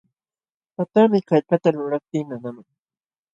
[0.77, 2.67] Waqtaami kallpata lulaptii nanaman.